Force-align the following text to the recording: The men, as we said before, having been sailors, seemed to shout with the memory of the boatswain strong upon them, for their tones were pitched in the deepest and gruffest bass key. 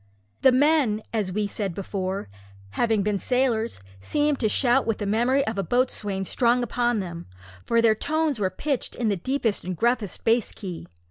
The 0.41 0.51
men, 0.51 1.03
as 1.13 1.31
we 1.31 1.45
said 1.45 1.75
before, 1.75 2.27
having 2.71 3.03
been 3.03 3.19
sailors, 3.19 3.79
seemed 3.99 4.39
to 4.39 4.49
shout 4.49 4.87
with 4.87 4.97
the 4.97 5.05
memory 5.05 5.45
of 5.45 5.53
the 5.57 5.63
boatswain 5.63 6.25
strong 6.25 6.63
upon 6.63 7.01
them, 7.01 7.27
for 7.63 7.83
their 7.83 7.93
tones 7.93 8.39
were 8.39 8.49
pitched 8.49 8.95
in 8.95 9.09
the 9.09 9.15
deepest 9.15 9.63
and 9.63 9.77
gruffest 9.77 10.23
bass 10.23 10.53
key. 10.53 10.87